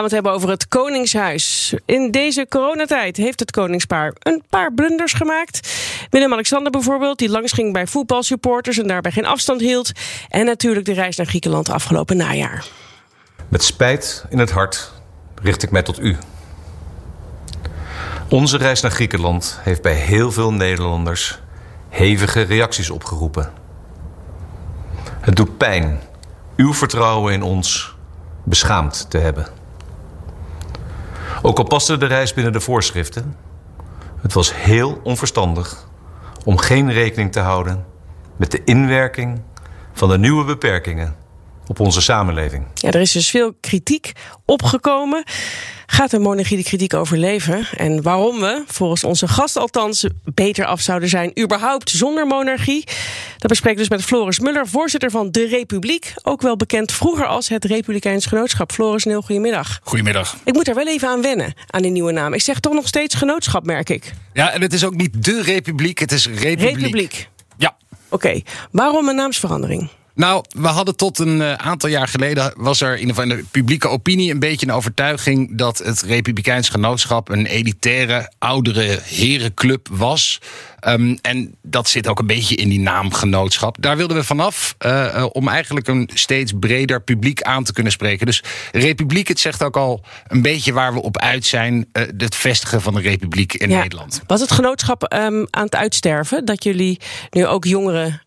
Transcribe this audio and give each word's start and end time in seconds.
We 0.00 0.06
het 0.06 0.14
hebben 0.14 0.32
over 0.32 0.48
het 0.48 0.68
Koningshuis. 0.68 1.74
In 1.84 2.10
deze 2.10 2.46
coronatijd 2.48 3.16
heeft 3.16 3.40
het 3.40 3.50
Koningspaar 3.50 4.12
een 4.18 4.42
paar 4.48 4.72
blunders 4.72 5.12
gemaakt. 5.12 5.72
Willem-Alexander 6.10 6.72
bijvoorbeeld, 6.72 7.18
die 7.18 7.28
langs 7.28 7.52
ging 7.52 7.72
bij 7.72 7.86
voetbalsupporters 7.86 8.78
en 8.78 8.86
daarbij 8.86 9.12
geen 9.12 9.26
afstand 9.26 9.60
hield. 9.60 9.92
En 10.28 10.44
natuurlijk 10.44 10.86
de 10.86 10.92
reis 10.92 11.16
naar 11.16 11.26
Griekenland 11.26 11.70
afgelopen 11.70 12.16
najaar. 12.16 12.66
Met 13.48 13.64
spijt 13.64 14.24
in 14.28 14.38
het 14.38 14.50
hart 14.50 14.92
richt 15.42 15.62
ik 15.62 15.70
mij 15.70 15.82
tot 15.82 16.00
u. 16.00 16.16
Onze 18.28 18.56
reis 18.56 18.80
naar 18.80 18.90
Griekenland 18.90 19.58
heeft 19.62 19.82
bij 19.82 19.94
heel 19.94 20.32
veel 20.32 20.52
Nederlanders 20.52 21.38
hevige 21.88 22.40
reacties 22.40 22.90
opgeroepen. 22.90 23.52
Het 25.20 25.36
doet 25.36 25.56
pijn 25.58 26.00
uw 26.56 26.74
vertrouwen 26.74 27.32
in 27.32 27.42
ons 27.42 27.94
beschaamd 28.44 29.10
te 29.10 29.18
hebben. 29.18 29.59
Ook 31.42 31.58
al 31.58 31.64
paste 31.64 31.96
de 31.96 32.06
reis 32.06 32.34
binnen 32.34 32.52
de 32.52 32.60
voorschriften, 32.60 33.36
het 34.20 34.32
was 34.32 34.54
heel 34.54 35.00
onverstandig 35.02 35.88
om 36.44 36.58
geen 36.58 36.92
rekening 36.92 37.32
te 37.32 37.40
houden 37.40 37.84
met 38.36 38.50
de 38.50 38.64
inwerking 38.64 39.40
van 39.92 40.08
de 40.08 40.18
nieuwe 40.18 40.44
beperkingen 40.44 41.16
op 41.70 41.80
onze 41.80 42.00
samenleving. 42.00 42.64
Ja, 42.74 42.90
er 42.90 43.00
is 43.00 43.12
dus 43.12 43.30
veel 43.30 43.54
kritiek 43.60 44.12
opgekomen. 44.44 45.24
Gaat 45.86 46.10
de 46.10 46.18
monarchie 46.18 46.56
de 46.56 46.62
kritiek 46.62 46.94
overleven? 46.94 47.66
En 47.76 48.02
waarom 48.02 48.40
we, 48.40 48.64
volgens 48.66 49.04
onze 49.04 49.28
gast 49.28 49.56
althans, 49.56 50.06
beter 50.24 50.64
af 50.64 50.80
zouden 50.80 51.08
zijn, 51.08 51.40
überhaupt 51.40 51.90
zonder 51.90 52.26
monarchie? 52.26 52.84
Dat 53.38 53.48
bespreek 53.48 53.72
ik 53.72 53.78
dus 53.78 53.88
met 53.88 54.02
Floris 54.02 54.38
Muller, 54.38 54.66
voorzitter 54.68 55.10
van 55.10 55.30
De 55.30 55.46
Republiek. 55.46 56.12
Ook 56.22 56.42
wel 56.42 56.56
bekend 56.56 56.92
vroeger 56.92 57.26
als 57.26 57.48
het 57.48 57.64
Republikeins 57.64 58.26
Genootschap. 58.26 58.72
Floris 58.72 59.04
Neel, 59.04 59.22
goedemiddag. 59.22 59.80
Goedemiddag. 59.82 60.36
Ik 60.44 60.54
moet 60.54 60.64
daar 60.64 60.74
wel 60.74 60.88
even 60.88 61.08
aan 61.08 61.22
wennen, 61.22 61.54
aan 61.66 61.82
die 61.82 61.90
nieuwe 61.90 62.12
naam. 62.12 62.32
Ik 62.32 62.42
zeg 62.42 62.60
toch 62.60 62.74
nog 62.74 62.86
steeds 62.86 63.14
genootschap, 63.14 63.64
merk 63.64 63.90
ik. 63.90 64.12
Ja, 64.32 64.50
en 64.52 64.62
het 64.62 64.72
is 64.72 64.84
ook 64.84 64.94
niet 64.94 65.24
De 65.24 65.42
Republiek, 65.42 65.98
het 65.98 66.12
is 66.12 66.26
Republiek. 66.26 66.76
Republiek. 66.76 67.28
Ja. 67.58 67.76
Oké, 68.08 68.40
waarom 68.70 69.08
een 69.08 69.16
naamsverandering? 69.16 69.90
Nou, 70.14 70.44
we 70.48 70.68
hadden 70.68 70.96
tot 70.96 71.18
een 71.18 71.40
uh, 71.40 71.52
aantal 71.54 71.88
jaar 71.88 72.08
geleden 72.08 72.52
was 72.56 72.80
er 72.80 72.98
in 72.98 73.08
de, 73.08 73.44
publieke 73.50 73.88
opinie 73.88 74.32
een 74.32 74.38
beetje 74.38 74.66
een 74.66 74.72
overtuiging 74.72 75.58
dat 75.58 75.78
het 75.78 76.02
Republikeins 76.02 76.68
Genootschap 76.68 77.28
een 77.28 77.46
elitaire, 77.46 78.32
oudere 78.38 78.98
herenclub 79.04 79.88
was. 79.90 80.40
Um, 80.88 81.18
en 81.22 81.54
dat 81.62 81.88
zit 81.88 82.08
ook 82.08 82.18
een 82.18 82.26
beetje 82.26 82.54
in 82.54 82.68
die 82.68 82.80
naam 82.80 83.12
genootschap. 83.12 83.76
Daar 83.80 83.96
wilden 83.96 84.16
we 84.16 84.24
vanaf 84.24 84.74
uh, 84.86 84.90
uh, 84.90 85.26
om 85.32 85.48
eigenlijk 85.48 85.88
een 85.88 86.10
steeds 86.14 86.52
breder 86.60 87.02
publiek 87.02 87.42
aan 87.42 87.64
te 87.64 87.72
kunnen 87.72 87.92
spreken. 87.92 88.26
Dus 88.26 88.42
Republiek, 88.72 89.28
het 89.28 89.40
zegt 89.40 89.62
ook 89.62 89.76
al 89.76 90.04
een 90.26 90.42
beetje 90.42 90.72
waar 90.72 90.94
we 90.94 91.02
op 91.02 91.18
uit 91.18 91.46
zijn. 91.46 91.88
Uh, 91.92 92.02
het 92.18 92.34
vestigen 92.34 92.80
van 92.80 92.94
de 92.94 93.00
Republiek 93.00 93.54
in 93.54 93.70
Ja. 93.70 93.80
Nederland. 93.80 94.22
Was 94.26 94.40
het 94.40 94.52
genootschap 94.52 95.14
um, 95.14 95.46
aan 95.50 95.64
het 95.64 95.74
uitsterven? 95.74 96.44
Dat 96.44 96.64
jullie 96.64 97.00
nu 97.30 97.46
ook 97.46 97.64
jongeren 97.64 98.22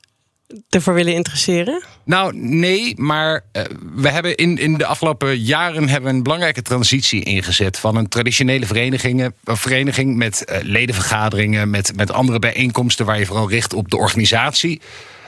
ervoor 0.70 0.94
willen 0.94 1.14
interesseren? 1.14 1.84
Nou, 2.06 2.38
nee, 2.38 2.94
maar 2.98 3.46
uh, 3.52 3.64
we 3.96 4.10
hebben 4.10 4.36
in, 4.36 4.58
in 4.58 4.78
de 4.78 4.86
afgelopen 4.86 5.40
jaren 5.40 5.90
hebben 5.90 6.16
een 6.16 6.24
belangrijke 6.24 6.62
transitie 6.62 7.24
ingezet 7.24 7.80
van 7.80 7.96
een 7.96 8.08
traditionele 8.08 8.66
vereniging, 8.66 9.32
vereniging 9.44 10.16
met 10.16 10.46
uh, 10.46 10.58
ledenvergaderingen, 10.62 11.70
met, 11.70 11.96
met 11.96 12.12
andere 12.12 12.40
bijeenkomsten 12.40 13.06
waar 13.06 13.20
je 13.20 13.26
vooral 13.26 13.50
richt 13.50 13.74
op 13.74 13.90
de 13.90 13.98
organisatie, 13.98 14.82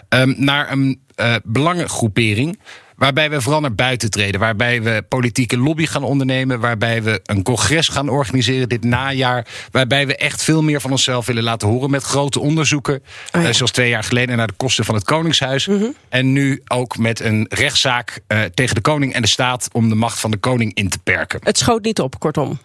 um, 0.10 0.36
naar 0.38 0.72
een 0.72 1.02
belangengroepering. 1.44 2.60
Waarbij 2.96 3.30
we 3.30 3.42
vooral 3.42 3.62
naar 3.62 3.76
buiten 3.76 4.10
treden. 4.10 4.40
Waarbij 4.40 4.82
we 4.82 5.04
politieke 5.10 5.58
lobby 5.58 5.86
gaan 5.86 6.04
ondernemen. 6.04 6.60
Waarbij 6.60 7.04
we 7.04 7.20
een 7.24 7.44
congres 7.44 7.88
gaan 7.88 8.10
organiseren 8.10 8.70
dit 8.70 8.84
najaar. 8.84 9.48
Waarbij 9.72 10.08
we 10.08 10.16
echt 10.16 10.44
veel 10.44 10.64
meer 10.64 10.82
van 10.82 10.92
onszelf 10.92 11.26
willen 11.26 11.44
laten 11.44 11.68
horen. 11.68 11.90
Met 11.90 12.04
grote 12.04 12.40
onderzoeken. 12.40 12.96
Oh 12.96 13.42
ja. 13.42 13.48
uh, 13.48 13.54
zoals 13.54 13.72
twee 13.72 13.90
jaar 13.90 14.04
geleden 14.04 14.38
naar 14.38 14.48
de 14.48 14.54
kosten 14.58 14.86
van 14.86 14.96
het 14.96 15.04
Koningshuis. 15.04 15.68
Mm 15.68 15.80
-hmm. 15.80 15.96
En 16.10 16.34
nu 16.34 16.62
ook 16.68 16.98
met 16.98 17.20
een 17.20 17.46
rechtszaak 17.50 18.20
uh, 18.28 18.42
tegen 18.54 18.76
de 18.76 18.82
koning 18.82 19.14
en 19.14 19.22
de 19.22 19.28
staat. 19.28 19.68
Om 19.72 19.90
de 19.90 19.96
macht 19.96 20.20
van 20.20 20.32
de 20.32 20.38
koning 20.38 20.74
in 20.74 20.90
te 20.90 21.00
perken. 21.00 21.40
Het 21.44 21.58
schoot 21.58 21.84
niet 21.84 22.00
op, 22.00 22.20
kortom. 22.20 22.60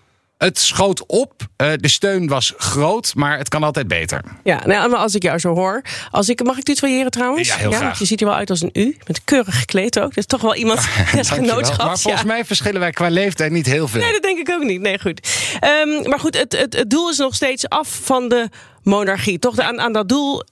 Het 0.44 0.58
schoot 0.58 1.06
op. 1.06 1.32
Uh, 1.42 1.72
de 1.76 1.88
steun 1.88 2.26
was 2.26 2.54
groot, 2.56 3.14
maar 3.14 3.38
het 3.38 3.48
kan 3.48 3.62
altijd 3.62 3.88
beter. 3.88 4.22
Ja, 4.44 4.66
nou, 4.66 4.94
als 4.94 5.14
ik 5.14 5.22
jou 5.22 5.38
zo 5.38 5.54
hoor. 5.54 5.82
Als 6.10 6.28
ik, 6.28 6.44
mag 6.44 6.58
ik 6.58 6.64
tutoyeren 6.64 7.10
trouwens? 7.10 7.48
Ja, 7.48 7.56
heel 7.56 7.70
ja, 7.70 7.76
graag. 7.76 7.98
Je 7.98 8.04
ziet 8.04 8.20
er 8.20 8.26
wel 8.26 8.36
uit 8.36 8.50
als 8.50 8.62
een 8.62 8.70
U. 8.72 8.96
Met 9.06 9.24
keurig 9.24 9.58
gekleed 9.58 9.98
ook. 9.98 10.08
Dat 10.08 10.16
is 10.16 10.26
toch 10.26 10.40
wel 10.40 10.54
iemand 10.54 10.80
des 11.14 11.30
genootschaps. 11.30 11.84
Maar 11.84 11.98
volgens 11.98 12.22
ja. 12.22 12.28
mij 12.28 12.44
verschillen 12.44 12.80
wij 12.80 12.90
qua 12.90 13.08
leeftijd 13.08 13.52
niet 13.52 13.66
heel 13.66 13.88
veel. 13.88 14.00
Nee, 14.00 14.12
dat 14.12 14.22
denk 14.22 14.38
ik 14.38 14.50
ook 14.50 14.62
niet. 14.62 14.80
Nee, 14.80 14.98
goed. 14.98 15.28
Um, 15.84 16.08
maar 16.08 16.20
goed, 16.20 16.38
het, 16.38 16.56
het, 16.58 16.76
het 16.76 16.90
doel 16.90 17.10
is 17.10 17.16
nog 17.16 17.34
steeds 17.34 17.68
af 17.68 18.00
van 18.02 18.28
de 18.28 18.48
monarchie. 18.82 19.38
Toch 19.38 19.58
aan, 19.58 19.80
aan 19.80 19.92
dat 19.92 20.08
doel 20.08 20.42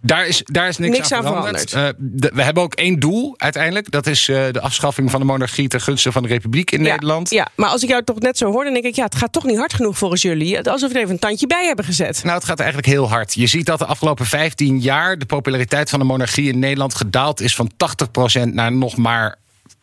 daar 0.00 0.26
is, 0.26 0.42
daar 0.44 0.68
is 0.68 0.78
niks, 0.78 0.96
niks 0.96 1.12
aan 1.12 1.22
veranderd. 1.22 1.74
Uh, 1.74 1.88
de, 1.96 2.30
we 2.34 2.42
hebben 2.42 2.62
ook 2.62 2.74
één 2.74 2.98
doel 2.98 3.34
uiteindelijk. 3.36 3.90
Dat 3.90 4.06
is 4.06 4.28
uh, 4.28 4.46
de 4.50 4.60
afschaffing 4.60 5.10
van 5.10 5.20
de 5.20 5.26
monarchie 5.26 5.68
ten 5.68 5.80
gunste 5.80 6.12
van 6.12 6.22
de 6.22 6.28
republiek 6.28 6.70
in 6.70 6.82
ja, 6.82 6.90
Nederland. 6.90 7.30
Ja, 7.30 7.48
maar 7.56 7.68
als 7.68 7.82
ik 7.82 7.88
jou 7.88 8.04
toch 8.04 8.18
net 8.18 8.38
zo 8.38 8.50
hoor, 8.50 8.64
dan 8.64 8.72
denk 8.72 8.84
ik... 8.84 8.94
ja, 8.94 9.04
het 9.04 9.14
gaat 9.14 9.32
toch 9.32 9.44
niet 9.44 9.58
hard 9.58 9.72
genoeg 9.72 9.98
volgens 9.98 10.22
jullie. 10.22 10.70
Alsof 10.70 10.88
we 10.88 10.94
er 10.94 11.00
even 11.00 11.14
een 11.14 11.20
tandje 11.20 11.46
bij 11.46 11.66
hebben 11.66 11.84
gezet. 11.84 12.24
Nou, 12.24 12.36
het 12.36 12.44
gaat 12.44 12.58
eigenlijk 12.58 12.88
heel 12.88 13.08
hard. 13.08 13.34
Je 13.34 13.46
ziet 13.46 13.66
dat 13.66 13.78
de 13.78 13.86
afgelopen 13.86 14.26
15 14.26 14.80
jaar... 14.80 15.18
de 15.18 15.26
populariteit 15.26 15.90
van 15.90 15.98
de 15.98 16.04
monarchie 16.04 16.48
in 16.52 16.58
Nederland 16.58 16.94
gedaald 16.94 17.40
is 17.40 17.54
van 17.54 17.70
80% 18.40 18.42
naar 18.52 18.72
nog 18.72 18.96
maar 18.96 19.36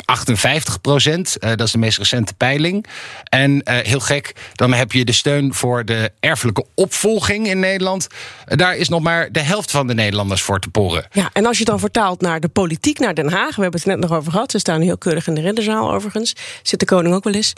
58 0.06 0.82
procent. 0.82 1.38
Uh, 1.40 1.50
dat 1.50 1.62
is 1.62 1.72
de 1.72 1.78
meest 1.78 1.98
recente 1.98 2.34
peiling. 2.34 2.86
En 3.24 3.52
uh, 3.52 3.78
heel 3.78 4.00
gek, 4.00 4.36
dan 4.54 4.74
heb 4.74 4.92
je 4.92 5.06
de 5.06 5.12
steun 5.12 5.54
voor 5.54 5.86
de 5.86 6.12
erfelijke 6.20 6.66
opvolging 6.76 7.48
in 7.48 7.60
Nederland. 7.60 8.08
Uh, 8.48 8.58
daar 8.58 8.78
is 8.78 8.90
nog 8.90 9.02
maar 9.02 9.32
de 9.32 9.40
helft 9.40 9.72
van 9.72 9.88
de 9.88 9.94
Nederlanders 9.94 10.42
voor 10.42 10.60
te 10.60 10.70
porren. 10.70 11.08
Ja, 11.12 11.30
en 11.34 11.46
als 11.46 11.58
je 11.58 11.66
dan 11.66 11.80
vertaalt 11.80 12.22
naar 12.22 12.40
de 12.40 12.48
politiek, 12.48 13.00
naar 13.00 13.14
Den 13.14 13.32
Haag. 13.32 13.56
We 13.56 13.62
hebben 13.62 13.80
het 13.80 13.90
net 13.90 14.00
nog 14.00 14.18
over 14.18 14.32
gehad. 14.32 14.52
Ze 14.52 14.60
staan 14.60 14.82
heel 14.82 14.98
keurig 14.98 15.28
in 15.28 15.34
de 15.34 15.42
ridderzaal 15.42 15.94
overigens. 15.94 16.36
Zit 16.62 16.80
de 16.80 16.86
koning 16.86 17.16
ook 17.16 17.24
wel 17.24 17.34
eens. 17.34 17.54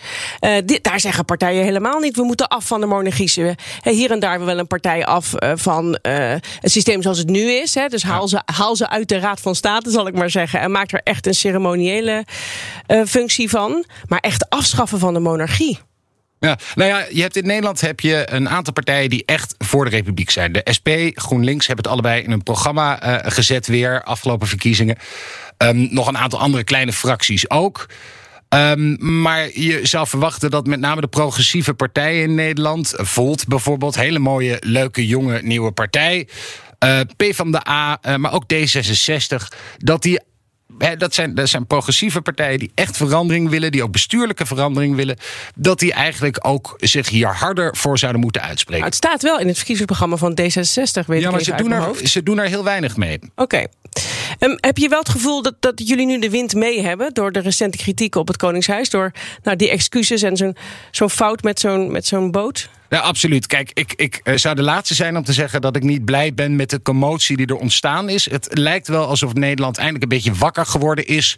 Dit, 0.66 0.84
daar 0.84 1.00
zeggen 1.00 1.26
partijen 1.26 1.64
helemaal 1.64 2.00
niet. 2.00 2.16
We 2.16 2.24
moeten 2.24 2.48
af 2.48 2.66
van 2.66 2.80
de 2.80 2.86
monarchie. 2.86 3.56
Hier 3.82 4.12
en 4.12 4.20
daar 4.20 4.46
wel 4.46 4.58
een 4.58 4.68
partij 4.68 5.06
af 5.06 5.34
van 5.56 5.98
het 6.02 6.72
systeem 6.72 7.02
zoals 7.02 7.18
het 7.18 7.30
nu 7.30 7.52
is. 7.52 7.76
Hè. 7.76 7.88
Dus 7.88 8.04
haal, 8.04 8.28
ze, 8.28 8.42
haal 8.46 8.76
ze 8.76 8.90
uit 8.90 9.10
de 9.10 9.20
Raad 9.20 9.42
van 9.42 9.56
State, 9.56 9.92
zal 9.92 10.08
ik 10.08 10.14
maar 10.14 10.30
zeggen. 10.30 10.60
En 10.60 10.72
maak 10.72 10.92
er 10.92 11.02
echt 11.04 11.28
een 11.28 11.34
ceremoniële 11.34 12.17
uh, 12.88 13.06
functie 13.06 13.50
van. 13.50 13.86
Maar 14.08 14.20
echt 14.20 14.50
afschaffen 14.50 15.00
van 15.00 15.14
de 15.14 15.20
monarchie. 15.20 15.80
Ja, 16.40 16.58
nou 16.76 16.90
ja, 16.90 17.06
je 17.10 17.22
hebt 17.22 17.36
in 17.36 17.46
Nederland 17.46 17.82
heb 17.82 18.00
je 18.00 18.28
een 18.30 18.50
aantal 18.50 18.74
partijen 18.74 19.10
die 19.10 19.24
echt 19.26 19.56
voor 19.58 19.84
de 19.84 19.92
republiek 19.92 20.30
zijn. 20.30 20.52
De 20.52 20.68
SP, 20.78 20.90
GroenLinks 21.14 21.68
hebben 21.68 21.86
het 21.86 21.94
allebei 21.94 22.24
in 22.24 22.32
een 22.32 22.44
programma 22.44 23.04
uh, 23.04 23.32
gezet 23.32 23.68
weer, 23.68 24.04
afgelopen 24.04 24.48
verkiezingen. 24.48 24.98
Um, 25.58 25.88
nog 25.92 26.08
een 26.08 26.18
aantal 26.18 26.40
andere 26.40 26.64
kleine 26.64 26.94
fracties 26.94 27.50
ook. 27.50 27.90
Um, 28.50 29.22
maar 29.22 29.60
je 29.60 29.80
zou 29.84 30.08
verwachten 30.08 30.50
dat 30.50 30.68
met 30.68 30.80
name 30.80 31.02
de 31.02 31.08
progressieve 31.08 31.74
partijen 31.74 32.24
in 32.24 32.36
Nederland, 32.36 32.94
Volt 32.96 33.48
bijvoorbeeld, 33.48 33.96
hele 33.96 34.20
mooie, 34.20 34.58
leuke, 34.60 35.08
jonge, 35.08 35.42
nieuwe 35.42 35.72
partij. 35.72 36.28
Uh, 36.86 37.00
P 37.00 37.24
van 37.36 37.52
de 37.52 37.68
A, 37.70 38.00
maar 38.18 38.34
ook 38.34 38.44
D66, 38.54 39.58
dat 39.78 40.02
die 40.02 40.20
dat 40.98 41.14
zijn, 41.14 41.36
dat 41.36 41.50
zijn 41.50 41.68
progressieve 41.68 42.22
partijen 42.22 42.60
die 42.60 42.72
echt 42.76 42.98
verandering 42.98 43.50
willen, 43.50 43.72
die 43.72 43.84
ook 43.84 43.92
bestuurlijke 43.92 44.46
verandering 44.46 44.96
willen, 44.96 45.18
dat 45.56 45.80
die 45.80 45.94
eigenlijk 45.94 46.48
ook 46.48 46.74
zich 46.78 47.10
hier 47.10 47.36
harder 47.36 47.76
voor 47.76 47.98
zouden 47.98 48.22
moeten 48.22 48.42
uitspreken. 48.42 48.86
Het 48.86 48.96
staat 48.96 49.22
wel 49.22 49.40
in 49.40 49.48
het 49.48 49.56
verkiezingsprogramma 49.56 50.18
van 50.18 50.32
D66, 50.42 51.06
weet 51.06 51.22
ja, 51.22 51.32
maar 51.32 51.42
ze 51.42 51.56
doen, 51.56 51.72
er, 51.72 52.08
ze 52.08 52.24
doen 52.24 52.40
er 52.40 52.48
heel 52.48 52.64
weinig 52.64 52.98
mee. 52.98 53.20
Oké. 53.36 53.42
Okay. 53.42 53.68
Um, 54.40 54.58
heb 54.60 54.78
je 54.78 54.90
wel 54.90 55.00
het 55.00 55.10
gevoel 55.10 55.42
dat, 55.42 55.56
dat 55.60 55.88
jullie 55.88 56.06
nu 56.06 56.20
de 56.20 56.30
wind 56.30 56.54
mee 56.54 56.82
hebben 56.82 57.14
door 57.14 57.32
de 57.32 57.40
recente 57.40 57.78
kritiek 57.78 58.16
op 58.16 58.28
het 58.28 58.38
Koningshuis, 58.38 58.90
door 58.90 59.12
nou, 59.44 59.58
die 59.58 59.70
excuses 59.70 60.22
en 60.22 60.38
zo'n 60.38 60.56
zo'n 60.92 61.10
fout 61.10 61.44
met 61.44 61.60
zo'n 61.60 61.92
met 61.92 62.06
zo'n 62.06 62.32
boot? 62.32 62.70
Ja, 62.90 63.00
absoluut. 63.00 63.48
Kijk, 63.48 63.72
ik, 63.74 63.94
ik 63.96 64.20
eh, 64.24 64.36
zou 64.36 64.56
de 64.56 64.62
laatste 64.62 64.96
zijn 64.96 65.18
om 65.18 65.24
te 65.24 65.34
zeggen 65.34 65.62
dat 65.62 65.76
ik 65.76 65.84
niet 65.84 66.06
blij 66.06 66.34
ben 66.34 66.56
met 66.56 66.70
de 66.70 66.82
commotie 66.82 67.38
die 67.38 67.48
er 67.48 67.56
ontstaan 67.56 68.10
is. 68.10 68.30
Het 68.30 68.48
lijkt 68.52 68.88
wel 68.88 69.06
alsof 69.06 69.34
Nederland 69.34 69.78
eindelijk 69.78 70.04
een 70.04 70.10
beetje 70.10 70.34
wakker 70.34 70.66
geworden 70.66 71.08
is. 71.08 71.38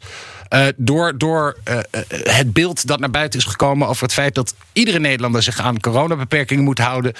Uh, 0.53 0.65
door 0.75 1.17
door 1.17 1.57
uh, 1.69 1.79
het 2.09 2.53
beeld 2.53 2.87
dat 2.87 2.99
naar 2.99 3.09
buiten 3.09 3.39
is 3.39 3.45
gekomen 3.45 3.87
over 3.87 4.03
het 4.03 4.13
feit 4.13 4.35
dat 4.35 4.55
iedere 4.73 4.99
Nederlander 4.99 5.43
zich 5.43 5.59
aan 5.59 5.79
coronabeperkingen 5.79 6.63
moet 6.63 6.79
houden. 6.79 7.13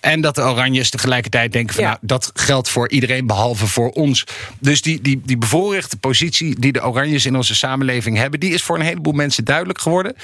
En 0.00 0.20
dat 0.20 0.34
de 0.34 0.42
Oranjes 0.42 0.90
tegelijkertijd 0.90 1.52
denken 1.52 1.74
van 1.74 1.84
Ja. 1.84 1.88
nou, 1.88 2.00
dat 2.02 2.30
geldt 2.34 2.68
voor 2.68 2.90
iedereen 2.90 3.26
behalve 3.26 3.66
voor 3.66 3.90
ons. 3.90 4.24
Dus 4.58 4.82
die, 4.82 5.00
die, 5.00 5.20
die 5.24 5.38
bevoorrechte 5.38 5.96
positie 5.96 6.60
die 6.60 6.72
de 6.72 6.86
Oranjes 6.86 7.26
in 7.26 7.36
onze 7.36 7.54
samenleving 7.54 8.16
hebben, 8.16 8.40
die 8.40 8.52
is 8.52 8.62
voor 8.62 8.76
een 8.78 8.84
heleboel 8.84 9.12
mensen 9.12 9.44
duidelijk 9.44 9.80
geworden. 9.80 10.16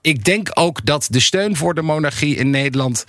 Ik 0.00 0.24
denk 0.24 0.50
ook 0.54 0.84
dat 0.84 1.06
de 1.10 1.20
steun 1.20 1.56
voor 1.56 1.74
de 1.74 1.82
monarchie 1.82 2.36
in 2.36 2.50
Nederland. 2.50 3.04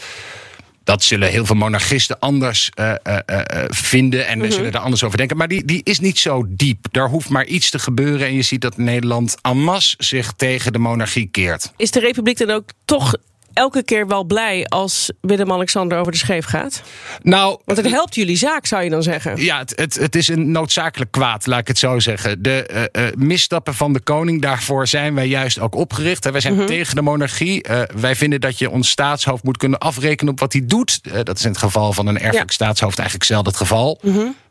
Dat 0.84 1.04
zullen 1.04 1.30
heel 1.30 1.46
veel 1.46 1.56
monarchisten 1.56 2.20
anders 2.20 2.70
eh, 2.74 2.92
eh, 3.04 3.20
eh, 3.26 3.66
vinden. 3.70 4.28
En 4.28 4.40
we 4.40 4.52
zullen 4.52 4.72
er 4.72 4.80
anders 4.80 5.04
over 5.04 5.18
denken. 5.18 5.38
Maar 5.38 5.48
die, 5.48 5.66
die 5.66 5.82
is 5.84 6.00
niet 6.00 6.20
zo 6.20 6.46
diep. 6.48 6.88
Daar 6.92 7.10
hoeft 7.10 7.30
maar 7.30 7.46
iets 7.46 7.70
te 7.70 7.80
gebeuren. 7.80 8.28
En 8.28 8.34
je 8.34 8.42
ziet 8.42 8.62
dat 8.62 8.78
Nederland 8.78 9.38
en 9.42 9.58
masse 9.58 9.96
zich 9.98 10.34
tegen 10.34 10.74
de 10.74 10.80
monarchie 10.80 11.28
keert. 11.28 11.72
Is 11.78 11.92
de 11.92 12.00
Republiek 12.00 12.38
dan 12.38 12.50
ook 12.50 12.70
toch 12.86 13.16
elke 13.54 13.84
keer 13.84 14.08
wel 14.08 14.24
blij 14.24 14.66
als 14.66 15.12
Willem-Alexander 15.22 15.98
over 15.98 16.12
de 16.12 16.18
scheef 16.18 16.46
gaat? 16.46 16.82
Nou, 17.22 17.60
Want 17.66 17.78
het 17.78 17.90
helpt 17.92 18.16
jullie 18.16 18.38
zaak, 18.38 18.66
zou 18.66 18.84
je 18.84 18.90
dan 18.90 19.04
zeggen. 19.04 19.44
Ja, 19.44 19.58
het, 19.60 19.74
het, 19.76 19.96
het 19.96 20.16
is 20.16 20.28
een 20.28 20.52
noodzakelijk 20.52 21.12
kwaad, 21.12 21.46
laat 21.46 21.60
ik 21.60 21.68
het 21.68 21.78
zo 21.78 22.00
zeggen. 22.00 22.42
De 22.42 22.66
eh, 22.66 23.08
eh, 23.08 23.14
misstappen 23.16 23.74
van 23.74 23.94
de 23.94 24.00
koning, 24.00 24.42
daarvoor 24.42 24.88
zijn 24.88 25.16
wij 25.16 25.28
juist 25.28 25.60
ook 25.60 25.76
opgericht. 25.76 26.30
Wij 26.32 26.42
zijn 26.42 26.66
tegen 26.66 26.96
de 26.96 27.02
monarchie. 27.02 27.64
Eh, 27.64 27.82
wij 28.00 28.16
vinden 28.16 28.42
dat 28.42 28.60
je 28.60 28.70
ons 28.70 28.90
staatshoofd 28.90 29.44
moet 29.44 29.58
kunnen 29.58 29.80
afrekenen 29.80 30.34
op 30.34 30.40
wat 30.40 30.54
hij 30.54 30.66
doet. 30.66 31.00
Eh, 31.04 31.20
dat 31.24 31.38
is 31.38 31.44
in 31.44 31.50
het 31.50 31.60
geval 31.60 31.94
van 31.94 32.08
een 32.08 32.20
erfelijk 32.20 32.50
Ja. 32.50 32.56
staatshoofd 32.56 32.98
eigenlijk 32.98 33.30
zelden 33.30 33.48
het 33.52 33.62
geval. 33.62 34.02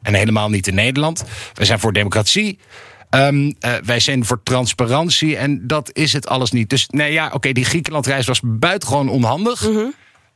En 0.03 0.15
helemaal 0.15 0.49
niet 0.49 0.67
in 0.67 0.75
Nederland. 0.75 1.25
Wij 1.55 1.67
zijn 1.67 1.79
voor 1.79 1.93
democratie. 1.93 2.59
Ehm, 3.11 3.53
eh, 3.61 3.73
wij 3.85 4.01
zijn 4.01 4.25
voor 4.25 4.43
transparantie 4.43 5.37
en 5.37 5.67
dat 5.67 5.91
is 5.93 6.13
het 6.13 6.29
alles 6.29 6.51
niet. 6.51 6.71
Dus 6.71 6.89
nee, 6.89 7.13
ja, 7.13 7.31
oké, 7.35 7.53
die 7.53 7.65
Griekenlandreis 7.65 8.27
was 8.27 8.41
buitengewoon 8.45 9.09
onhandig. 9.09 9.69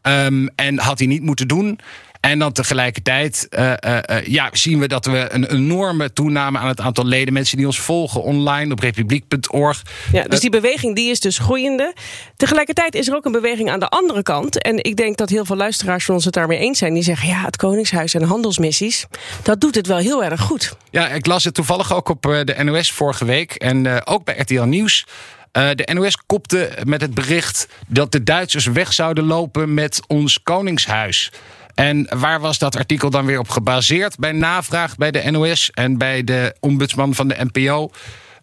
Ehm, 0.02 0.46
en 0.54 0.78
had 0.78 0.98
hij 0.98 1.08
niet 1.08 1.22
moeten 1.22 1.48
doen. 1.48 1.78
En 2.22 2.38
dan 2.38 2.52
tegelijkertijd 2.52 3.46
eh, 3.50 3.72
eh, 3.72 3.98
eh, 4.18 4.26
ja, 4.26 4.48
zien 4.52 4.78
we 4.78 4.88
dat 4.88 5.04
we 5.04 5.26
een 5.30 5.44
enorme 5.44 6.12
toename 6.12 6.58
aan 6.58 6.68
het 6.68 6.80
aantal 6.80 7.06
leden, 7.06 7.32
mensen 7.32 7.56
die 7.56 7.66
ons 7.66 7.80
volgen 7.80 8.22
online 8.22 8.72
op 8.72 8.78
republiek.org. 8.78 9.82
Ja, 10.12 10.22
dus 10.22 10.40
die 10.40 10.50
beweging 10.50 10.94
die 10.94 11.10
is 11.10 11.20
dus 11.20 11.38
groeiende. 11.38 11.94
Tegelijkertijd 12.36 12.94
is 12.94 13.08
er 13.08 13.14
ook 13.14 13.24
een 13.24 13.32
beweging 13.32 13.70
aan 13.70 13.80
de 13.80 13.88
andere 13.88 14.22
kant. 14.22 14.62
En 14.62 14.84
ik 14.84 14.96
denk 14.96 15.16
dat 15.16 15.28
heel 15.28 15.44
veel 15.44 15.56
luisteraars 15.56 16.04
van 16.04 16.14
ons 16.14 16.24
het 16.24 16.34
daarmee 16.34 16.58
eens 16.58 16.78
zijn. 16.78 16.94
Die 16.94 17.02
zeggen, 17.02 17.28
ja, 17.28 17.44
het 17.44 17.56
Koningshuis 17.56 18.14
en 18.14 18.22
handelsmissies... 18.22 19.06
dat 19.42 19.60
doet 19.60 19.74
het 19.74 19.86
wel 19.86 19.98
heel 19.98 20.24
erg 20.24 20.40
goed. 20.40 20.76
Ja, 20.90 21.08
ik 21.08 21.26
las 21.26 21.44
het 21.44 21.54
toevallig 21.54 21.94
ook 21.94 22.08
op 22.08 22.22
de 22.22 22.56
NOS 22.62 22.92
vorige 22.92 23.24
week 23.24 23.54
en 23.54 24.06
ook 24.06 24.24
bij 24.24 24.34
RTL 24.38 24.62
Nieuws. 24.62 25.06
De 25.52 25.88
NOS 25.92 26.16
kopte 26.26 26.70
met 26.84 27.00
het 27.00 27.14
bericht 27.14 27.68
dat 27.88 28.12
de 28.12 28.22
Duitsers 28.22 28.66
weg 28.66 28.92
zouden 28.92 29.24
lopen 29.24 29.74
met 29.74 30.00
ons 30.06 30.42
koningshuis. 30.42 31.30
En 31.74 32.06
waar 32.18 32.40
was 32.40 32.58
dat 32.58 32.76
artikel 32.76 33.10
dan 33.10 33.26
weer 33.26 33.38
op 33.38 33.48
gebaseerd? 33.48 34.18
Bij 34.18 34.32
navraag 34.32 34.96
bij 34.96 35.10
de 35.10 35.30
NOS 35.30 35.70
en 35.70 35.98
bij 35.98 36.24
de 36.24 36.54
ombudsman 36.60 37.14
van 37.14 37.28
de 37.28 37.48
NPO. 37.52 37.90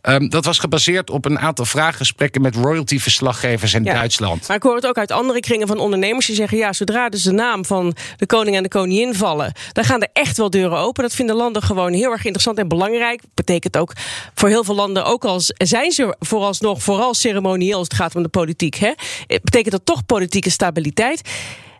Ehm, 0.01 0.27
dat 0.27 0.45
was 0.45 0.59
gebaseerd 0.59 1.09
op 1.09 1.25
een 1.25 1.39
aantal 1.39 1.65
vraaggesprekken 1.65 2.41
met 2.41 2.55
royalty-verslaggevers 2.55 3.73
in 3.73 3.83
Ja. 3.83 3.93
Duitsland. 3.93 4.47
Maar 4.47 4.57
ik 4.57 4.63
hoor 4.63 4.75
het 4.75 4.87
ook 4.87 4.97
uit 4.97 5.11
andere 5.11 5.39
kringen 5.39 5.67
van 5.67 5.77
ondernemers 5.77 6.25
die 6.25 6.35
zeggen... 6.35 6.57
ja, 6.57 6.73
zodra 6.73 7.09
dus 7.09 7.23
de 7.23 7.31
naam 7.31 7.65
van 7.65 7.95
de 8.17 8.25
koning 8.25 8.55
en 8.55 8.63
de 8.63 8.69
koningin 8.69 9.15
vallen... 9.15 9.53
dan 9.71 9.83
gaan 9.83 10.01
er 10.01 10.09
echt 10.13 10.37
wel 10.37 10.49
deuren 10.49 10.77
open. 10.77 11.03
Dat 11.03 11.13
vinden 11.15 11.35
landen 11.35 11.61
gewoon 11.61 11.93
heel 11.93 12.11
erg 12.11 12.23
interessant 12.23 12.57
en 12.57 12.67
belangrijk. 12.67 13.21
Betekent 13.33 13.77
ook 13.77 13.93
voor 14.33 14.49
heel 14.49 14.63
veel 14.63 14.75
landen, 14.75 15.05
ook 15.05 15.25
al 15.25 15.41
zijn 15.57 15.91
ze 15.91 16.15
vooralsnog... 16.19 16.83
vooral 16.83 17.13
ceremonieel 17.13 17.77
als 17.77 17.87
het 17.87 17.97
gaat 17.97 18.15
om 18.15 18.23
de 18.23 18.29
politiek... 18.29 18.75
Hè, 18.75 18.93
betekent 19.27 19.71
dat 19.71 19.85
toch 19.85 20.05
politieke 20.05 20.49
stabiliteit... 20.49 21.21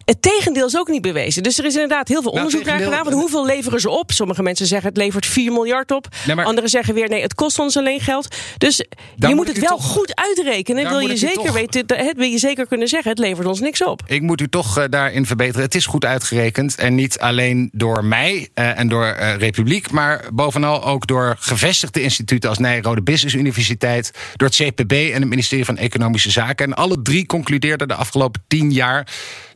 Het 0.10 0.22
tegendeel 0.22 0.66
is 0.66 0.78
ook 0.78 0.88
niet 0.88 1.02
bewezen. 1.02 1.44
Dus 1.44 1.58
er 1.58 1.66
is 1.66 1.74
inderdaad 1.74 2.08
heel 2.08 2.22
veel 2.22 2.32
Nou, 2.34 2.46
onderzoek 2.46 2.68
naar 2.70 2.80
gedaan. 2.84 3.04
Want 3.04 3.16
hoeveel 3.16 3.46
leveren 3.46 3.80
ze 3.80 3.90
op? 3.90 4.12
Sommige 4.12 4.44
mensen 4.44 4.66
zeggen 4.66 4.88
het 4.90 4.98
levert 4.98 5.26
4 5.26 5.52
miljard 5.52 5.92
op. 5.92 6.08
Nee, 6.26 6.36
maar- 6.36 6.46
Anderen 6.46 6.70
zeggen 6.70 6.94
weer 6.94 7.10
nee, 7.10 7.22
het 7.22 7.34
kost 7.34 7.60
ons 7.60 7.78
alleen 7.78 8.00
geld. 8.00 8.36
Dus 8.58 8.86
je 9.16 9.36
moet 9.36 9.48
het 9.48 9.60
wel 9.60 9.78
toch- 9.78 9.86
goed 9.86 10.16
uitrekenen. 10.16 10.90
Wil 10.90 11.00
je 11.00 11.18
zeker 11.18 11.44
toch- 11.44 11.54
weten, 11.54 11.84
het 11.88 12.18
wil 12.18 12.28
je 12.28 12.38
zeker 12.38 12.68
kunnen 12.68 12.88
zeggen, 12.88 13.10
het 13.10 13.20
levert 13.20 13.48
ons 13.48 13.60
niks 13.60 13.84
op. 13.84 14.02
Ik 14.06 14.22
moet 14.22 14.42
u 14.42 14.48
toch 14.50 14.78
eh, 14.78 14.84
daarin 14.90 15.26
verbeteren. 15.26 15.62
Het 15.62 15.76
is 15.76 15.86
goed 15.86 16.06
uitgerekend. 16.06 16.76
En 16.76 16.96
niet 16.96 17.20
alleen 17.20 17.70
door 17.74 18.06
mij 18.06 18.50
eh, 18.54 18.80
en 18.80 18.88
door 18.88 19.06
eh, 19.06 19.36
Republiek. 19.36 19.92
Maar 19.92 20.26
bovenal 20.34 20.84
ook 20.86 21.08
door 21.08 21.36
gevestigde 21.40 22.02
instituten 22.02 22.50
als 22.50 22.58
Nijrode 22.60 23.02
Business 23.02 23.36
Universiteit. 23.36 24.12
Door 24.36 24.48
het 24.48 24.58
CPB 24.58 24.92
en 24.92 25.20
het 25.22 25.30
ministerie 25.30 25.66
van 25.66 25.78
Economische 25.78 26.32
Zaken. 26.32 26.66
En 26.66 26.74
alle 26.74 27.02
drie 27.02 27.26
concludeerden 27.26 27.88
de 27.88 27.94
afgelopen 27.96 28.44
tien 28.48 28.72
jaar. 28.72 29.08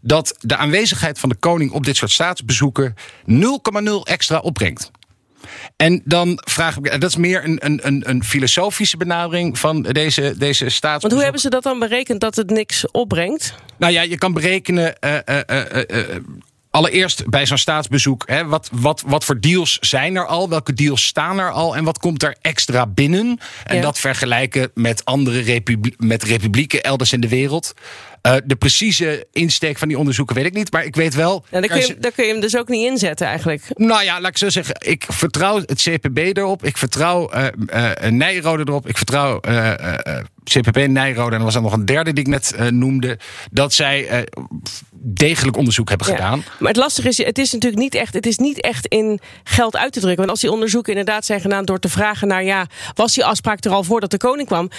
Dat 0.04 0.36
de 0.40 0.56
aanwezigheid 0.58 1.20
van 1.20 1.30
de 1.30 1.36
koning 1.36 1.72
op 1.72 1.86
dit 1.86 1.96
soort 1.96 2.12
staatsbezoeken 2.12 2.94
0,0 3.32 3.36
extra 4.04 4.38
opbrengt. 4.38 4.92
En 5.76 6.02
dan 6.06 6.42
vraag 6.46 6.78
ik 6.78 6.92
dat 7.02 7.10
is 7.10 7.16
meer 7.16 7.44
een, 7.44 7.66
een, 7.88 8.10
een, 8.10 8.24
filosofische 8.24 8.98
benadering 8.98 9.60
van 9.60 9.82
deze, 9.82 10.22
deze 10.38 10.70
staatsbezoeken. 10.70 11.00
Want 11.02 11.14
hoe 11.14 11.24
hebben 11.24 11.42
ze 11.42 11.50
dat 11.50 11.64
dan 11.64 11.80
berekend 11.80 12.22
dat 12.22 12.36
het 12.36 12.50
niks 12.50 12.92
opbrengt? 12.92 13.56
Nou 13.78 13.94
ja, 13.94 14.02
je 14.02 14.18
kan 14.18 14.34
berekenen. 14.34 15.00
eh, 15.00 15.18
eh, 15.26 15.90
eh, 15.90 16.16
Allereerst 16.70 17.30
bij 17.30 17.46
zo'n 17.46 17.58
staatsbezoek, 17.58 18.24
hè, 18.26 18.46
wat, 18.46 18.70
wat, 18.72 19.04
wat 19.06 19.26
voor 19.26 19.40
deals 19.40 19.78
zijn 19.80 20.16
er 20.16 20.26
al? 20.26 20.50
Welke 20.50 20.74
deals 20.74 21.06
staan 21.06 21.40
er 21.40 21.52
al? 21.52 21.76
En 21.76 21.84
wat 21.84 21.98
komt 21.98 22.24
er 22.24 22.36
extra 22.42 22.88
binnen? 22.88 23.40
En 23.64 23.76
Ja. 23.76 23.82
dat 23.82 24.00
vergelijken 24.00 24.72
met 24.74 25.06
andere 25.06 25.40
republi- 25.40 25.94
met 25.98 26.24
republieken 26.24 26.84
elders 26.84 27.14
in 27.14 27.22
de 27.22 27.28
wereld. 27.28 27.74
Eh, 28.24 28.36
de 28.46 28.56
precieze 28.56 29.28
insteek 29.32 29.78
van 29.78 29.88
die 29.88 29.98
onderzoeken 29.98 30.36
weet 30.36 30.46
ik 30.46 30.54
niet. 30.54 30.72
Maar 30.72 30.86
ik 30.86 30.96
weet 30.96 31.14
wel. 31.16 31.46
Nou, 31.52 31.68
daar, 31.68 31.78
kun 31.78 31.88
je, 31.88 31.94
je- 31.94 32.00
daar 32.00 32.12
kun 32.12 32.26
je 32.26 32.32
hem 32.32 32.42
dus 32.42 32.58
ook 32.58 32.68
niet 32.68 32.86
inzetten 32.90 33.28
eigenlijk. 33.28 33.64
nou 33.76 34.04
ja, 34.04 34.22
laat 34.22 34.30
ik 34.32 34.38
zo 34.38 34.50
zeggen. 34.50 34.76
Ik 34.80 35.06
vertrouw 35.08 35.56
het 35.66 35.82
CPB 35.82 36.18
erop. 36.18 36.64
Ik 36.66 36.78
vertrouw 36.78 37.30
eh 37.30 37.48
eh, 38.06 38.12
Nijrode 38.12 38.64
erop. 38.68 38.88
Ik 38.88 38.98
vertrouw 38.98 39.40
CPB 40.44 40.88
Nijrode. 40.88 41.32
En 41.34 41.38
er 41.40 41.44
was 41.46 41.56
er 41.56 41.62
nog 41.62 41.74
een 41.74 41.86
derde 41.86 42.14
die 42.14 42.24
ik 42.24 42.30
net 42.30 42.56
noemde. 42.70 43.20
Dat 43.52 43.74
zij 43.74 44.28
degelijk 44.92 45.58
onderzoek 45.58 45.90
hebben 45.90 46.08
Ja. 46.08 46.14
gedaan. 46.16 46.44
Maar 46.60 46.68
het 46.72 46.78
lastige 46.78 47.08
is, 47.08 47.18
het 47.18 47.38
is 47.38 47.52
natuurlijk 47.52 47.82
niet 47.82 47.96
echt, 47.96 48.14
het 48.14 48.26
is 48.26 48.38
niet 48.38 48.62
echt 48.62 48.86
in 48.88 49.20
geld 49.44 49.76
uit 49.78 49.94
te 49.94 50.00
drukken. 50.00 50.18
Want 50.20 50.30
als 50.30 50.40
die 50.42 50.52
onderzoeken 50.52 50.92
inderdaad 50.92 51.26
zijn 51.26 51.42
gedaan 51.42 51.66
door 51.66 51.80
te 51.80 51.90
vragen 51.90 52.28
naar 52.28 52.44
ja, 52.44 52.68
was 52.94 53.14
die 53.14 53.26
afspraak 53.26 53.64
er 53.66 53.72
al 53.72 53.84
voordat 53.84 54.12
de 54.12 54.18
koning 54.18 54.48
kwam? 54.48 54.70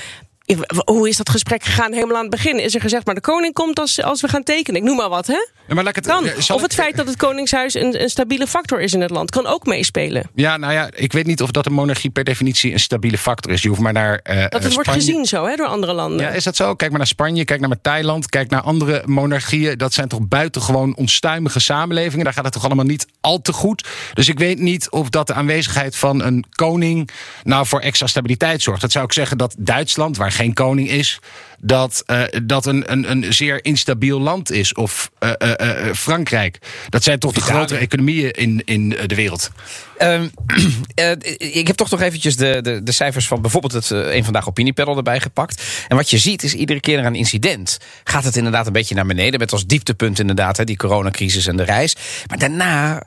Hoe 0.85 1.09
is 1.09 1.17
dat 1.17 1.29
gesprek 1.31 1.63
gegaan 1.65 1.93
helemaal 1.93 2.15
aan 2.17 2.21
het 2.23 2.31
begin? 2.31 2.59
Is 2.63 2.75
er 2.75 2.81
gezegd, 2.81 3.07
maar 3.07 3.15
de 3.15 3.21
koning 3.21 3.53
komt 3.55 3.79
als, 3.81 4.03
als 4.03 4.21
we 4.21 4.29
gaan 4.29 4.43
tekenen? 4.43 4.81
Ik 4.81 4.87
noem 4.87 4.97
maar 4.97 5.09
wat, 5.09 5.27
hè? 5.27 5.47
Ja, 5.69 5.75
maar 5.75 5.85
het, 5.85 6.07
Kan. 6.07 6.25
Of 6.25 6.49
het 6.63 6.63
ik- 6.73 6.73
feit 6.79 6.97
dat 6.97 7.07
het 7.07 7.17
Koningshuis 7.17 7.75
een, 7.75 8.03
een 8.03 8.09
stabiele 8.09 8.47
factor 8.47 8.81
is 8.81 8.93
in 8.93 9.01
het 9.01 9.11
land, 9.11 9.31
kan 9.31 9.47
ook 9.47 9.67
meespelen. 9.67 10.31
Ja, 10.35 10.57
nou 10.57 10.73
ja, 10.73 10.89
ik 10.95 11.13
weet 11.13 11.27
niet 11.27 11.43
of 11.43 11.51
dat 11.51 11.67
een 11.67 11.73
monarchie 11.73 12.11
per 12.11 12.25
definitie 12.25 12.73
een 12.73 12.81
stabiele 12.81 13.19
factor 13.19 13.53
is. 13.53 13.63
Je 13.63 13.69
hoeft 13.69 13.81
maar 13.81 13.93
naar. 13.93 14.19
eh, 14.23 14.37
Dat 14.43 14.53
het 14.53 14.65
eh, 14.65 14.73
wordt 14.73 14.91
gezien 14.91 15.25
zo, 15.25 15.47
hè, 15.47 15.57
door 15.57 15.67
andere 15.67 15.93
landen. 15.93 16.21
Ja, 16.27 16.29
is 16.33 16.45
dat 16.45 16.57
zo? 16.57 16.75
Kijk 16.75 16.91
maar 16.91 16.99
naar 16.99 17.09
Spanje, 17.09 17.45
kijk 17.45 17.61
naar 17.61 17.81
Thailand, 17.83 18.29
kijk 18.29 18.51
naar 18.51 18.61
andere 18.61 19.03
monarchieën. 19.07 19.79
Dat 19.79 19.93
zijn 19.93 20.09
toch 20.09 20.21
buitengewoon 20.23 20.97
onstuimige 20.97 21.61
samenlevingen. 21.61 22.25
Daar 22.25 22.35
gaat 22.35 22.45
het 22.45 22.53
toch 22.53 22.65
allemaal 22.65 22.85
niet 22.85 23.07
al 23.21 23.41
te 23.43 23.53
goed. 23.53 23.89
Dus 24.15 24.29
ik 24.29 24.39
weet 24.39 24.59
niet 24.59 24.91
of 24.91 25.09
dat 25.09 25.27
de 25.27 25.35
aanwezigheid 25.35 25.97
van 25.97 26.23
een 26.23 26.45
koning 26.51 27.11
nou 27.43 27.67
voor 27.67 27.81
extra 27.81 28.07
stabiliteit 28.07 28.63
zorgt. 28.63 28.81
Dat 28.81 28.93
zou 28.93 29.05
ik 29.05 29.13
zeggen 29.13 29.39
dat 29.39 29.55
Duitsland, 29.59 30.17
waar 30.17 30.33
geen 30.35 30.53
koning 30.53 30.89
is, 30.89 31.21
dat 31.61 32.03
eh, 32.07 32.23
dat 32.43 32.67
een, 32.67 32.93
een, 32.93 33.11
een 33.11 33.33
zeer 33.33 33.65
instabiel 33.65 34.21
land 34.21 34.51
is. 34.51 34.75
Of 34.75 35.11
eh, 35.19 35.89
eh, 35.89 35.95
Frankrijk. 35.95 36.59
Dat 36.89 37.03
zijn 37.03 37.19
toch 37.19 37.33
de 37.33 37.41
grotere 37.41 37.81
economieën 37.81 38.31
in, 38.31 38.63
in 38.65 38.89
de 38.89 39.15
wereld. 39.15 39.51
Ehm, 39.99 40.29
eh, 40.95 41.11
ik 41.39 41.67
heb 41.67 41.77
toch 41.77 41.91
nog 41.91 42.01
eventjes 42.01 42.37
de, 42.37 42.59
de, 42.63 42.83
de 42.83 42.93
cijfers 42.93 43.27
van 43.27 43.41
bijvoorbeeld 43.41 43.73
het 43.73 43.91
een 43.91 44.25
vandaag 44.25 44.49
opiniepanel 44.49 44.97
erbij 44.97 45.21
gepakt. 45.21 45.63
En 45.89 45.97
wat 45.97 46.11
je 46.11 46.19
ziet 46.19 46.43
is 46.43 46.55
iedere 46.55 46.81
keer 46.81 47.01
na 47.01 47.07
een 47.07 47.15
incident 47.15 47.79
gaat 48.05 48.25
het 48.25 48.37
inderdaad 48.37 48.67
een 48.67 48.73
beetje 48.73 48.95
naar 48.95 49.07
beneden. 49.07 49.41
Met 49.41 49.53
als 49.53 49.67
dieptepunt 49.67 50.19
inderdaad 50.19 50.57
hè, 50.57 50.65
die 50.65 50.77
coronacrisis 50.77 51.47
en 51.47 51.57
de 51.57 51.65
reis. 51.65 51.97
Maar 52.27 52.39
daarna. 52.39 53.03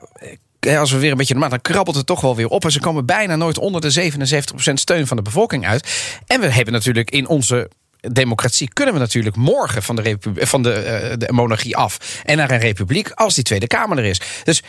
Als 0.60 0.90
we 0.90 0.98
weer 0.98 1.10
een 1.10 1.16
beetje 1.16 1.34
normaal, 1.34 1.50
dan 1.50 1.60
krabbelt 1.60 1.96
het 1.96 2.06
toch 2.06 2.20
wel 2.20 2.36
weer 2.36 2.48
op. 2.48 2.64
En 2.64 2.72
ze 2.72 2.80
komen 2.80 3.06
bijna 3.06 3.36
nooit 3.36 3.58
onder 3.58 3.80
de 3.80 4.12
77% 4.12 4.72
steun 4.72 5.06
van 5.06 5.16
de 5.16 5.22
bevolking 5.22 5.66
uit. 5.66 5.88
En 6.26 6.40
we 6.40 6.46
hebben 6.46 6.72
natuurlijk 6.72 7.10
in 7.10 7.28
onze 7.28 7.70
democratie 8.00 8.68
kunnen 8.72 8.94
we 8.94 9.00
natuurlijk 9.00 9.36
morgen 9.36 9.82
van 9.82 9.96
de, 9.96 10.16
van 10.34 10.62
de, 10.62 10.72
eh, 10.72 11.16
de 11.18 11.32
monarchie 11.32 11.76
af 11.76 12.20
en 12.24 12.36
naar 12.36 12.50
een 12.50 12.58
republiek 12.58 13.10
als 13.10 13.34
die 13.34 13.44
Tweede 13.44 13.66
Kamer 13.66 13.98
er 13.98 14.04
is. 14.04 14.20
Dus 14.44 14.62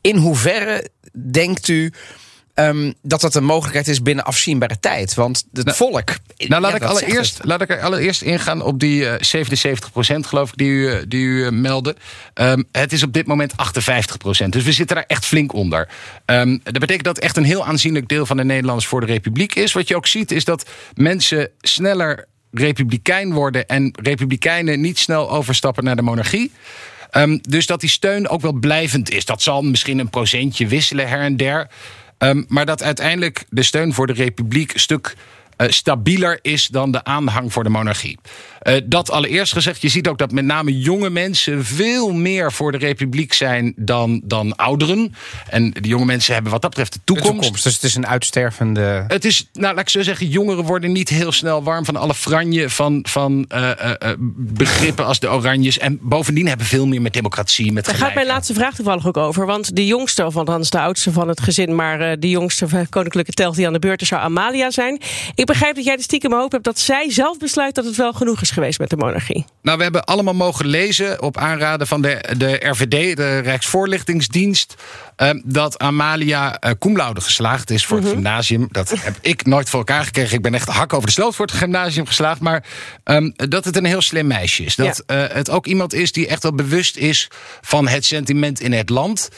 in 0.00 0.16
hoeverre 0.16 0.88
denkt 1.30 1.68
u 1.68 1.92
ehm, 2.58 2.92
dat 3.02 3.20
dat 3.20 3.34
een 3.34 3.44
mogelijkheid 3.44 3.88
is 3.88 4.02
binnen 4.02 4.24
afzienbare 4.24 4.80
tijd. 4.80 5.14
Want 5.14 5.44
het 5.52 5.76
volk. 5.76 6.16
Nou, 6.36 6.62
laat, 6.62 6.70
ja, 6.70 6.76
ik 6.76 6.82
allereerst, 6.82 7.40
laat 7.42 7.60
ik 7.60 7.70
er 7.70 7.80
allereerst 7.80 8.22
ingaan 8.22 8.62
op 8.62 8.80
die 8.80 9.08
eh 9.08 9.18
77% 9.20 10.26
geloof 10.26 10.48
ik, 10.48 10.56
die 10.56 10.68
u, 10.68 10.90
eh, 10.90 10.98
die 11.08 11.24
u 11.24 11.44
eh, 11.44 11.50
meldde. 11.50 11.96
Ehm, 12.34 12.62
het 12.72 12.92
is 12.92 13.02
op 13.02 13.12
dit 13.12 13.26
moment 13.26 13.52
58% 13.56 14.52
Dus 14.52 14.64
we 14.64 14.72
zitten 14.72 14.96
daar 14.96 15.04
echt 15.06 15.26
flink 15.26 15.52
onder. 15.52 15.88
Ehm, 16.24 16.58
dat 16.62 16.78
betekent 16.78 17.04
dat 17.04 17.18
echt 17.18 17.36
een 17.36 17.44
heel 17.44 17.66
aanzienlijk 17.66 18.08
deel 18.08 18.26
van 18.26 18.36
de 18.36 18.44
Nederlanders 18.44 18.86
voor 18.86 19.00
de 19.00 19.06
Republiek 19.06 19.54
is. 19.54 19.72
Wat 19.72 19.88
je 19.88 19.96
ook 19.96 20.06
ziet 20.06 20.30
is 20.30 20.44
dat 20.44 20.68
mensen 20.94 21.50
sneller 21.60 22.26
republikein 22.52 23.32
worden... 23.32 23.66
en 23.66 23.94
republikeinen 24.02 24.80
niet 24.80 24.98
snel 24.98 25.30
overstappen 25.30 25.84
naar 25.84 25.96
de 25.96 26.02
monarchie. 26.02 26.52
Dus 27.40 27.66
dat 27.66 27.80
die 27.80 27.90
steun 27.90 28.28
ook 28.28 28.40
wel 28.40 28.52
blijvend 28.52 29.10
is. 29.10 29.24
Dat 29.24 29.42
zal 29.42 29.62
misschien 29.62 29.98
een 29.98 30.10
procentje 30.10 30.66
wisselen 30.66 31.08
her 31.08 31.20
en 31.20 31.36
der. 31.36 31.68
Ehm, 32.18 32.42
maar 32.48 32.66
dat 32.66 32.82
uiteindelijk 32.82 33.44
de 33.50 33.62
steun 33.62 33.94
voor 33.94 34.06
de 34.06 34.12
republiek 34.12 34.78
stuk 34.78 35.14
stabieler 35.66 36.38
is 36.42 36.66
dan 36.66 36.90
de 36.90 37.04
aanhang 37.04 37.52
voor 37.52 37.64
de 37.64 37.70
monarchie. 37.70 38.18
Eh, 38.58 38.80
dat 38.84 39.10
allereerst 39.10 39.52
gezegd, 39.52 39.82
je 39.82 39.88
ziet 39.88 40.08
ook 40.08 40.18
dat 40.18 40.32
met 40.32 40.44
name 40.44 40.78
jonge 40.78 41.10
mensen 41.10 41.64
veel 41.64 42.12
meer 42.12 42.52
voor 42.52 42.72
de 42.72 42.78
republiek 42.78 43.32
zijn 43.32 43.72
dan, 43.76 44.20
dan 44.24 44.56
ouderen. 44.56 45.14
En 45.48 45.70
die 45.70 45.86
jonge 45.86 46.04
mensen 46.04 46.34
hebben 46.34 46.52
wat 46.52 46.62
dat 46.62 46.70
betreft 46.70 46.92
de 46.92 46.98
De 47.04 47.14
toekomst. 47.14 47.62
Dus 47.62 47.74
het 47.74 47.82
is 47.82 47.94
een 47.94 48.06
uitstervende. 48.06 49.04
Het 49.08 49.24
is, 49.24 49.48
nou 49.52 49.74
laat 49.74 49.82
ik 49.82 49.88
zo 49.88 50.02
zeggen, 50.02 50.28
jongeren 50.28 50.64
worden 50.64 50.92
niet 50.92 51.08
heel 51.08 51.32
snel 51.32 51.62
warm 51.62 51.84
van 51.84 51.96
alle 51.96 52.14
franje 52.14 52.70
van, 52.70 53.04
van 53.08 53.44
eh, 53.48 53.70
eh, 53.70 53.94
eh, 53.98 54.16
begrippen 54.36 55.04
als 55.04 55.20
de 55.20 55.30
oranjes. 55.30 55.78
En 55.78 55.98
bovendien 56.02 56.46
hebben 56.48 56.66
veel 56.66 56.86
meer 56.86 57.02
met 57.02 57.12
democratie, 57.12 57.72
met 57.72 57.84
Daar 57.84 57.94
gaat 57.94 58.14
mijn 58.14 58.26
laatste 58.26 58.54
vraag 58.54 58.74
toevallig 58.74 59.06
ook 59.06 59.16
over. 59.16 59.46
Want 59.46 59.76
de 59.76 59.86
jongste, 59.86 60.26
of 60.26 60.36
althans 60.36 60.70
de 60.70 60.80
oudste 60.80 61.12
van 61.12 61.28
het 61.28 61.40
gezin... 61.40 61.74
maar 61.74 62.00
eh, 62.00 62.16
de 62.18 62.28
jongste 62.28 62.66
koninklijke 62.90 63.32
telg 63.32 63.54
die 63.54 63.66
aan 63.66 63.72
de 63.72 63.78
beurt 63.78 64.00
is, 64.00 64.08
zou 64.08 64.22
Amalia 64.22 64.70
zijn. 64.70 65.00
Ik 65.34 65.46
begrijp 65.48 65.74
dat 65.74 65.84
jij 65.84 65.96
de 65.96 66.02
stiekem 66.02 66.32
hoop 66.32 66.52
hebt 66.52 66.64
dat 66.64 66.78
zij 66.78 67.10
zelf 67.10 67.38
besluit... 67.38 67.74
dat 67.74 67.84
het 67.84 67.96
wel 67.96 68.12
genoeg 68.12 68.40
is 68.40 68.50
geweest 68.50 68.78
met 68.78 68.90
de 68.90 68.96
monarchie. 68.96 69.44
Nou, 69.62 69.76
we 69.76 69.82
hebben 69.82 70.04
allemaal 70.04 70.34
mogen 70.34 70.66
lezen 70.66 71.22
op 71.22 71.36
aanraden 71.36 71.86
van 71.86 72.02
de, 72.02 72.24
de 72.36 72.54
RVD, 72.60 73.16
de 73.16 73.38
Rijksvoorlichtingsdienst, 73.38 74.74
eh, 75.16 75.30
dat 75.44 75.78
Amalia 75.78 76.56
uh, 76.66 76.70
cum 76.78 76.96
laude 76.96 77.20
geslaagd 77.20 77.70
is 77.70 77.86
voor 77.86 77.96
Mhm. 77.96 78.06
het 78.06 78.14
gymnasium. 78.14 78.68
Dat 78.70 78.94
heb 79.00 79.14
ik 79.20 79.46
nooit 79.46 79.68
voor 79.68 79.78
elkaar 79.78 80.04
gekregen. 80.04 80.36
Ik 80.36 80.42
ben 80.42 80.54
echt 80.54 80.68
hak 80.68 80.92
over 80.92 81.06
de 81.06 81.12
sloot 81.12 81.34
voor 81.34 81.46
het 81.46 81.54
gymnasium 81.54 82.06
geslaagd. 82.06 82.40
Maar 82.40 82.64
ehm, 83.04 83.30
dat 83.34 83.64
het 83.64 83.76
een 83.76 83.84
heel 83.84 84.02
slim 84.02 84.26
meisje 84.26 84.64
is. 84.64 84.76
Dat 84.76 85.02
eh, 85.06 85.24
het 85.28 85.50
ook 85.50 85.66
iemand 85.66 85.94
is 85.94 86.12
die 86.12 86.26
echt 86.28 86.42
wel 86.42 86.54
bewust 86.54 86.96
is 86.96 87.28
van 87.60 87.88
het 87.88 88.04
sentiment 88.04 88.60
in 88.60 88.72
het 88.72 88.88
land. 88.88 89.28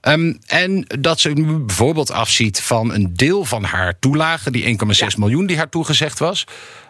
Ehm, 0.00 0.34
en 0.46 0.84
dat 1.00 1.20
ze 1.20 1.28
nu 1.28 1.58
bijvoorbeeld 1.58 2.10
afziet 2.10 2.60
van 2.60 2.92
een 2.92 3.14
deel 3.14 3.44
van 3.44 3.64
haar 3.64 3.98
toelage, 3.98 4.50
die 4.50 4.64
1,6 4.64 5.16
miljoen 5.16 5.46
die 5.46 5.56
haar 5.56 5.68
toegezegd 5.68 6.18
was. 6.18 6.46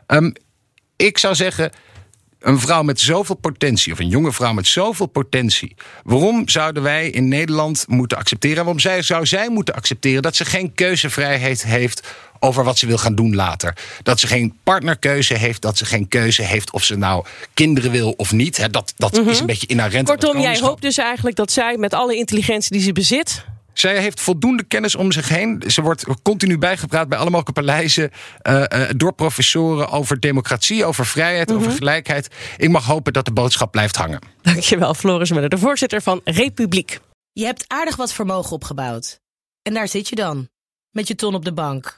Ehm, 0.06 0.30
ik 0.96 1.18
zou 1.18 1.34
zeggen, 1.34 1.72
een 2.38 2.60
vrouw 2.60 2.82
met 2.82 3.00
zoveel 3.00 3.34
potentie, 3.34 3.92
of 3.92 3.98
een 3.98 4.08
jonge 4.08 4.32
vrouw 4.32 4.52
met 4.52 4.66
zoveel 4.66 5.06
potentie. 5.06 5.76
Waarom 6.04 6.48
zouden 6.48 6.82
wij 6.82 7.10
in 7.10 7.28
Nederland 7.28 7.84
moeten 7.88 8.18
accepteren? 8.18 8.56
Waarom 8.56 8.78
zij, 8.78 9.02
zou 9.02 9.26
zij 9.26 9.48
moeten 9.48 9.74
accepteren 9.74 10.22
dat 10.22 10.36
ze 10.36 10.44
geen 10.44 10.74
keuzevrijheid 10.74 11.62
heeft 11.62 12.08
over 12.40 12.64
wat 12.64 12.78
ze 12.78 12.86
wil 12.86 12.98
gaan 12.98 13.14
doen 13.14 13.34
later? 13.34 13.76
Dat 14.02 14.20
ze 14.20 14.26
geen 14.26 14.58
partnerkeuze 14.62 15.34
heeft, 15.34 15.62
dat 15.62 15.78
ze 15.78 15.84
geen 15.84 16.08
keuze 16.08 16.42
heeft 16.42 16.70
of 16.70 16.84
ze 16.84 16.96
nou 16.96 17.24
kinderen 17.54 17.90
wil 17.90 18.14
of 18.16 18.32
niet. 18.32 18.56
Hè, 18.56 18.68
dat 18.68 18.92
dat 18.96 19.18
is 19.18 19.40
een 19.40 19.46
beetje 19.46 19.66
inherent. 19.66 20.08
aan 20.08 20.14
het 20.14 20.24
Kortom, 20.24 20.42
jij 20.42 20.58
hoopt 20.58 20.82
dus 20.82 20.98
eigenlijk 20.98 21.36
dat 21.36 21.52
zij 21.52 21.76
met 21.76 21.94
alle 21.94 22.16
intelligentie 22.16 22.72
die 22.72 22.82
ze 22.82 22.92
bezit... 22.92 23.44
Zij 23.72 24.00
heeft 24.00 24.20
voldoende 24.20 24.62
kennis 24.62 24.94
om 24.94 25.12
zich 25.12 25.28
heen. 25.28 25.62
Ze 25.66 25.82
wordt 25.82 26.04
continu 26.22 26.58
bijgepraat 26.58 27.08
bij 27.08 27.18
alle 27.18 27.30
mogelijke 27.30 27.60
paleizen. 27.60 28.10
eh, 28.42 28.64
eh, 28.64 28.90
door 28.96 29.12
professoren 29.12 29.88
over 29.88 30.20
democratie, 30.20 30.84
over 30.84 31.06
vrijheid, 31.06 31.52
over 31.52 31.72
gelijkheid. 31.72 32.28
Ik 32.56 32.68
mag 32.68 32.84
hopen 32.84 33.12
dat 33.12 33.24
de 33.24 33.32
boodschap 33.32 33.70
blijft 33.70 33.96
hangen. 33.96 34.20
Dankjewel, 34.42 34.94
Floris 34.94 35.30
Muller, 35.30 35.48
de 35.48 35.58
voorzitter 35.58 36.02
van 36.02 36.20
Republiek. 36.24 37.00
Je 37.32 37.44
hebt 37.44 37.64
aardig 37.66 37.96
wat 37.96 38.12
vermogen 38.12 38.52
opgebouwd. 38.52 39.20
En 39.62 39.74
daar 39.74 39.88
zit 39.88 40.08
je 40.08 40.14
dan, 40.14 40.48
met 40.90 41.08
je 41.08 41.14
ton 41.14 41.34
op 41.34 41.44
de 41.44 41.52
bank. 41.52 41.97